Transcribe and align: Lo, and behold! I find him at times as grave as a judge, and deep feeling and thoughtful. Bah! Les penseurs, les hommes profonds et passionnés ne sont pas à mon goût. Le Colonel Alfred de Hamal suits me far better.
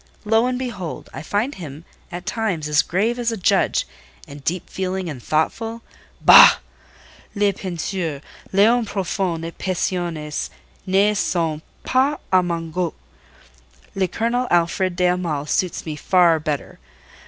Lo, 0.25 0.47
and 0.47 0.57
behold! 0.57 1.11
I 1.13 1.21
find 1.21 1.53
him 1.53 1.85
at 2.11 2.25
times 2.25 2.67
as 2.67 2.81
grave 2.81 3.19
as 3.19 3.31
a 3.31 3.37
judge, 3.37 3.85
and 4.27 4.43
deep 4.43 4.67
feeling 4.67 5.07
and 5.11 5.21
thoughtful. 5.21 5.83
Bah! 6.25 6.57
Les 7.35 7.51
penseurs, 7.51 8.19
les 8.51 8.65
hommes 8.65 8.83
profonds 8.87 9.45
et 9.45 9.55
passionnés 9.59 10.49
ne 10.87 11.13
sont 11.13 11.61
pas 11.83 12.19
à 12.33 12.43
mon 12.43 12.71
goût. 12.71 12.95
Le 13.93 14.07
Colonel 14.07 14.47
Alfred 14.49 14.95
de 14.95 15.03
Hamal 15.05 15.45
suits 15.45 15.85
me 15.85 15.95
far 15.95 16.39
better. 16.39 16.79